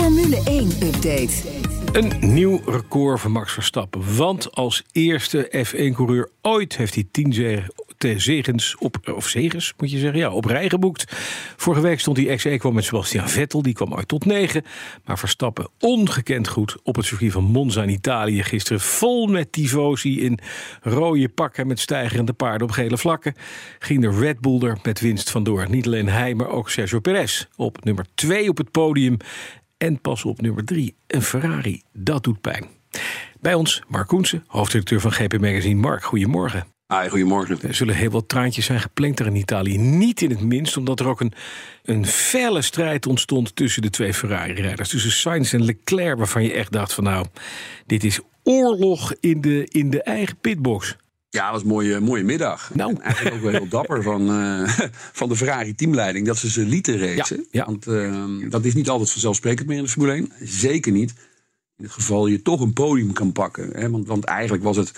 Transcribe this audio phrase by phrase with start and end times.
[0.00, 1.32] Formule 1 update.
[1.92, 4.16] Een nieuw record van Max Verstappen.
[4.16, 7.72] Want als eerste F1-coureur ooit heeft hij 10 zegen
[8.16, 11.04] zegens op, of zegens moet je zeggen, ja, op rij geboekt.
[11.56, 14.64] Vorige week stond hij ex kwam met Sebastian Vettel, die kwam uit tot 9.
[15.04, 18.80] Maar Verstappen ongekend goed op het circuit van Monza in Italië gisteren.
[18.80, 20.38] Vol met tifosi in
[20.82, 23.34] rode pakken met stijgerende paarden op gele vlakken.
[23.78, 25.70] Ging de Red Bull er met winst vandoor.
[25.70, 29.16] Niet alleen hij, maar ook Sergio Perez op nummer 2 op het podium.
[29.82, 31.82] En pas op nummer 3, een Ferrari.
[31.92, 32.64] Dat doet pijn.
[33.40, 35.80] Bij ons Mark Koensen, hoofdredacteur van GP Magazine.
[35.80, 36.66] Mark, goedemorgen.
[36.86, 37.58] Hi, goedemorgen.
[37.62, 39.78] Er zullen heel wat traantjes zijn geplenkt er in Italië.
[39.78, 41.32] Niet in het minst, omdat er ook een,
[41.82, 44.88] een felle strijd ontstond tussen de twee Ferrari-rijders.
[44.88, 47.26] Tussen Sainz en Leclerc, waarvan je echt dacht van nou,
[47.86, 50.96] dit is oorlog in de, in de eigen pitbox.
[51.30, 52.70] Ja, dat was een mooie, mooie middag.
[52.74, 52.90] Nou.
[52.94, 54.68] En eigenlijk ook wel heel dapper van, uh,
[55.20, 57.36] van de Ferrari-teamleiding dat ze ze lieten racen.
[57.36, 57.64] Ja, ja.
[57.64, 60.32] Want uh, dat is niet altijd vanzelfsprekend meer in de Formule 1.
[60.40, 61.14] Zeker niet
[61.76, 63.70] in het geval je toch een podium kan pakken.
[63.72, 63.90] Hè?
[63.90, 64.92] Want, want eigenlijk was het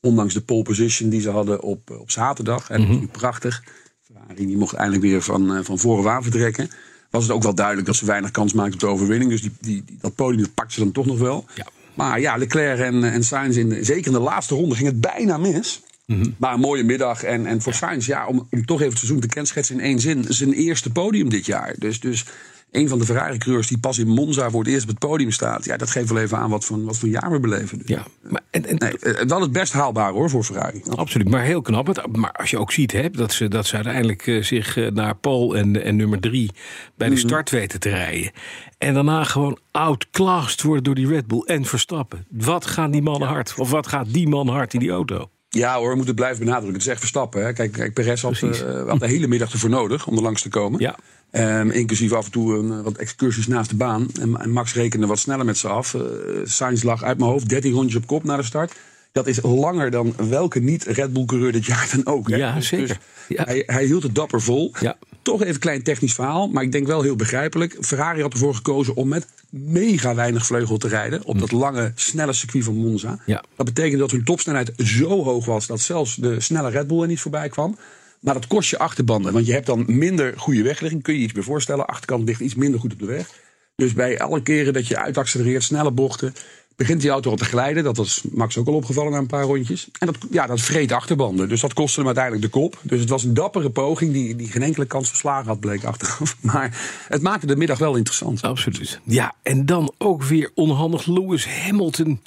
[0.00, 2.70] Ondanks de pole position die ze hadden op, op zaterdag.
[2.70, 3.64] En mm prachtig.
[4.00, 6.70] Ferrari die mocht eindelijk weer van, uh, van voren aan vertrekken.
[7.10, 9.30] Was het ook wel duidelijk dat ze weinig kans maakten op de overwinning.
[9.30, 11.44] Dus die, die, dat podium pakten ze dan toch nog wel.
[11.54, 11.66] Ja.
[11.98, 15.36] Maar ja, Leclerc en, en Sainz, in, zeker in de laatste ronde, ging het bijna
[15.36, 15.80] mis.
[16.06, 16.34] Mm -hmm.
[16.38, 17.22] Maar een mooie middag.
[17.22, 19.98] En, en voor Sainz, ja, om, om toch even het seizoen te kenschetsen in één
[19.98, 20.24] zin.
[20.28, 21.74] Zijn eerste podium dit jaar.
[21.78, 22.24] Dus, dus
[22.70, 25.64] een van de Ferrari-coureurs die pas in Monza voor het eerst op het podium staat.
[25.64, 27.78] Ja, dat geeft wel even aan wat voor, wat voor jaar we beleven.
[27.78, 27.88] Dus.
[27.88, 30.82] Ja, maar en, en, nee, eh, wel het best haalbaar hoor voor Ferrari.
[30.94, 32.06] Absoluut, maar heel knap.
[32.16, 35.14] Maar als je ook ziet hè, dat, ze, dat ze uiteindelijk uh, zich uh, naar
[35.14, 36.50] Paul en, en nummer drie
[36.96, 37.28] bij de -hmm.
[37.28, 38.30] start weten te rijden.
[38.78, 42.26] En daarna gewoon outclassed worden door die Red Bull en Verstappen.
[42.30, 43.54] Wat gaan die mannen hard?
[43.56, 45.30] Of wat gaat die man hard in die auto?
[45.48, 46.72] Ja hoor, we moeten het blijven benadrukken.
[46.72, 47.44] Het is echt Verstappen.
[47.44, 47.52] Hè.
[47.52, 50.48] Kijk, kijk Perez had, uh, had de hele middag ervoor nodig om er langs te
[50.48, 50.80] komen.
[50.80, 50.96] Ja.
[51.32, 54.08] Um, inclusief af en toe een, wat excursies naast de baan.
[54.20, 55.94] En, en, Max rekende wat sneller met ze af.
[55.94, 56.02] Uh,
[56.44, 58.72] Sainz lag uit mijn hoofd 13 rondjes op kop naar de start.
[59.12, 62.30] Dat is langer dan welke niet-Red Bull-coureur dit jaar dan ook.
[62.30, 62.36] Hè?
[62.36, 62.86] Ja, dus, zeker.
[62.86, 62.96] Dus
[63.28, 63.44] ja.
[63.44, 64.74] Hij, hij, hield het dapper vol.
[64.80, 64.96] Ja.
[65.22, 67.76] Toch even een klein technisch verhaal, maar ik denk wel heel begrijpelijk.
[67.80, 71.24] Ferrari had ervoor gekozen om met mega weinig vleugel te rijden.
[71.24, 73.18] Op dat lange, snelle circuit van Monza.
[73.26, 73.44] Ja.
[73.56, 77.06] Dat betekent dat hun topsnelheid zo hoog was dat zelfs de snelle Red Bull er
[77.06, 77.76] niet voorbij kwam.
[78.20, 79.32] Maar dat kost je achterbanden.
[79.32, 81.02] Want je hebt dan minder goede wegligging.
[81.02, 81.86] Kun je iets meer voorstellen.
[81.86, 83.28] Achterkant ligt iets minder goed op de weg.
[83.76, 86.34] Dus bij alle keren dat je uitaccelereert, snelle bochten.
[86.76, 87.84] begint die auto al te glijden.
[87.84, 89.88] Dat was Max ook al opgevallen na een paar rondjes.
[89.98, 91.48] En dat, ja, dat vreet achterbanden.
[91.48, 92.80] Dus dat kostte hem uiteindelijk de kop.
[92.82, 96.36] Dus het was een dappere poging die, die geen enkele kans verslagen had, bleek achteraf.
[96.52, 98.42] Maar het maakte de middag wel interessant.
[98.42, 99.00] Absoluut.
[99.04, 102.20] Ja, en dan ook weer onhandig Lewis Hamilton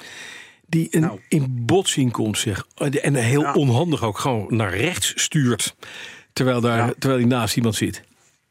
[0.72, 1.18] die een, nou.
[1.28, 2.66] in botsing komt, zeg.
[3.02, 3.52] En heel ja.
[3.52, 5.76] onhandig ook gewoon naar rechts stuurt.
[6.32, 6.92] Terwijl, daar, ja.
[6.98, 8.02] terwijl hij naast iemand zit.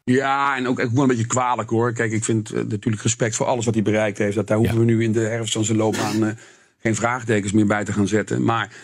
[0.04, 1.94] Ja, en ook, ook wel een beetje kwalijk hoor.
[1.94, 4.36] Kijk, ik vind uh, natuurlijk respect voor alles wat hij bereikt heeft.
[4.36, 6.32] Dat daar hoeven we nu in de herfst van zijn loopbaan uh,
[6.80, 8.44] geen vraagtekens meer bij te gaan zetten.
[8.44, 8.76] Maar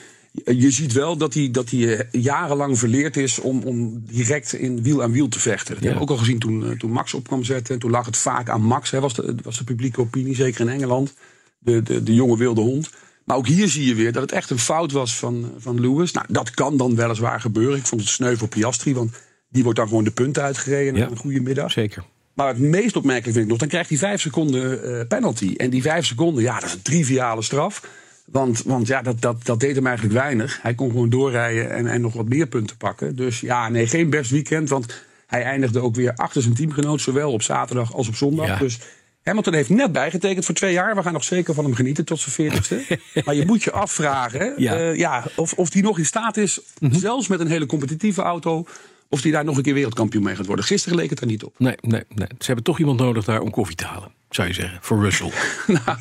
[0.46, 4.84] je ziet wel dat hij, dat hij eh, jarenlang verleerd is om, om direct in
[4.84, 5.74] wiel aan wiel te vechten.
[5.74, 5.90] Dat ja.
[5.90, 7.74] hebben we ook al gezien toen, toen Max op kwam zetten.
[7.74, 10.62] En toen lag het vaak aan Max, hè, was, de, was de publieke opinie, zeker
[10.62, 11.14] in Engeland.
[11.59, 12.90] De, de, de jonge wilde hond.
[13.28, 16.12] Maar ook hier zie je weer dat het echt een fout was van, van Lewis.
[16.12, 17.78] Nou, dat kan dan weliswaar gebeuren.
[17.78, 19.12] Ik vond het sneu voor Piastri, want
[19.50, 21.72] die wordt dan gewoon de punten uitgereden ja, een goede middag.
[21.72, 22.04] Zeker.
[22.34, 25.54] Maar het meest opmerkelijk vind ik nog, dan krijgt hij vijf seconden uh, penalty.
[25.58, 27.88] En die vijf seconden, ja, dat is een triviale straf.
[28.26, 30.60] Want, want ja, dat, dat, dat deed hem eigenlijk weinig.
[30.62, 33.16] Hij kon gewoon doorrijden en, en nog wat meer punten pakken.
[33.16, 34.70] Dus ja, nee, geen best weekend.
[34.70, 38.48] Want hij eindigde ook weer achter zijn teamgenoot, zowel op zaterdag als op zondag.
[38.48, 38.58] Ja.
[38.58, 38.80] Dus
[39.28, 40.96] Hamilton heeft net bijgetekend voor twee jaar.
[40.96, 43.00] We gaan nog zeker van hem genieten tot zijn veertigste.
[43.26, 44.80] maar je moet je afvragen ja.
[44.80, 47.00] Uh, ja, of, of hij nog in staat is, mm -hmm.
[47.00, 48.66] zelfs met een hele competitieve auto
[49.10, 50.66] of hij daar nog een keer wereldkampioen mee gaat worden.
[50.66, 51.54] Gisteren leek het er niet op.
[51.57, 52.28] Nee, nee, nee.
[52.28, 55.31] Ze hebben toch iemand nodig daar om koffie te halen, zou je zeggen, voor Russell.
[55.85, 55.97] nou,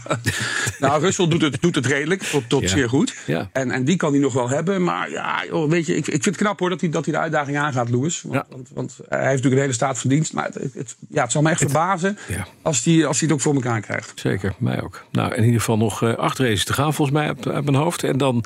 [0.79, 2.69] nou, Russell doet het, doet het redelijk, tot, tot ja.
[2.69, 3.17] zeer goed.
[3.27, 3.49] Ja.
[3.53, 4.85] En, en die kan hij nog wel hebben.
[4.85, 7.15] Maar ja, joh, weet je, ik, ik vind het knap hoor dat hij, dat hij
[7.15, 8.23] de uitdaging aangaat, Lewis.
[8.23, 8.47] Want, ja.
[8.49, 10.33] want, want, hij heeft natuurlijk een hele staat van dienst.
[10.33, 12.19] Maar het, het, ja, het zal me echt het, verbazen
[12.63, 14.13] als hij als het ook voor elkaar krijgt.
[14.15, 15.05] Zeker, mij ook.
[15.11, 18.03] Nou, in ieder geval nog uh, acht races te gaan volgens mij uit mijn hoofd.
[18.03, 18.45] En dan,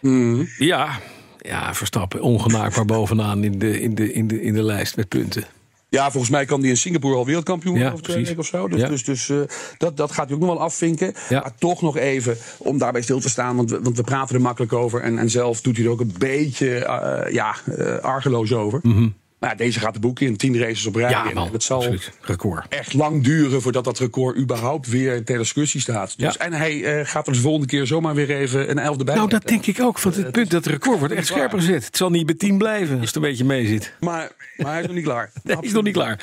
[0.00, 0.48] mm.
[0.58, 0.98] ja...
[1.44, 5.44] Ja, Verstappen ongenaakbaar bovenaan in de, in, de, in, de, in de lijst met punten.
[5.92, 8.68] Ja, volgens mij kan die in Singapore al wereldkampioen worden over twee of zo.
[8.68, 9.40] Dus, dus, dus uh,
[9.78, 11.14] dat, dat gaat hij ook nog wel afvinken.
[11.28, 11.40] Ja.
[11.40, 13.56] Maar toch nog even om daarbij stil te staan.
[13.56, 15.00] Want we, want we praten er makkelijk over.
[15.00, 18.78] En, en zelf doet hij er ook een beetje uh, ja, uh, argeloos over.
[18.82, 19.14] Mm -hmm.
[19.42, 21.10] Nou, deze gaat de boek in, tien races op rij.
[21.10, 22.12] Ja, man, het zal absoluut.
[22.20, 22.66] record.
[22.68, 26.18] echt lang duren voordat dat record überhaupt weer ter discussie staat.
[26.18, 26.40] Dus, ja.
[26.40, 29.14] En hij uh, gaat er de volgende keer zomaar weer even een elfde bij.
[29.14, 30.00] Nou, dat denk ik ook.
[30.00, 31.84] Want het punt dat het record wordt echt scherper gezet.
[31.84, 33.94] Het zal niet bij tien blijven als het een beetje mee zit.
[34.00, 35.30] Maar, maar hij is nog niet klaar.
[35.42, 36.20] nee, hij is nog niet klaar.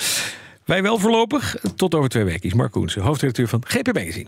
[0.66, 1.56] Wij wel voorlopig.
[1.76, 4.28] Tot over twee weken is Mark Koensen, hoofdredacteur van GP Magazine.